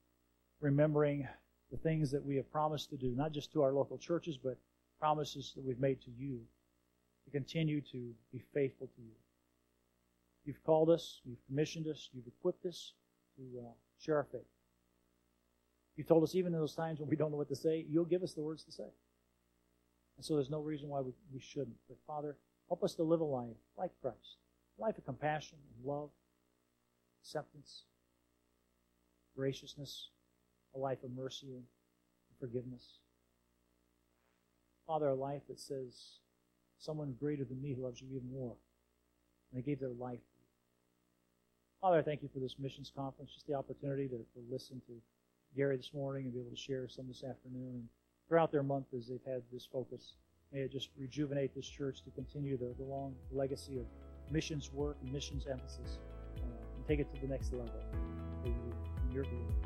[0.61, 1.28] remembering
[1.71, 4.59] the things that we have promised to do, not just to our local churches, but
[5.01, 6.41] promises that we've made to you
[7.25, 9.14] to continue to be faithful to you.
[10.45, 12.93] You've called us, you've commissioned us, you've equipped us
[13.37, 14.47] to uh, share our faith.
[15.97, 18.05] You told us even in those times when we don't know what to say, you'll
[18.05, 18.89] give us the words to say.
[20.17, 21.77] And so there's no reason why we, we shouldn't.
[21.89, 22.37] But Father,
[22.69, 24.37] help us to live a life like Christ,
[24.79, 26.11] a life of compassion and love,
[27.23, 27.83] acceptance,
[29.37, 30.11] graciousness,
[30.77, 31.64] a life of mercy and
[32.39, 32.85] forgiveness.
[34.87, 36.20] Father, a life that says,
[36.79, 38.55] someone greater than me loves you even more.
[39.51, 40.20] And they gave their life.
[41.81, 44.93] Father, I thank you for this missions conference, just the opportunity to, to listen to
[45.57, 47.70] Gary this morning and be able to share some this afternoon.
[47.74, 47.89] And
[48.29, 50.14] throughout their month as they've had this focus,
[50.53, 53.87] may it just rejuvenate this church to continue the, the long legacy of
[54.31, 55.99] missions work and missions emphasis
[56.39, 57.81] uh, and take it to the next level
[58.45, 58.55] in
[59.12, 59.66] your glory.